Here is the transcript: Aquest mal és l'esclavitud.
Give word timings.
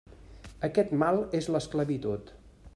Aquest 0.67 0.95
mal 1.03 1.21
és 1.41 1.51
l'esclavitud. 1.57 2.37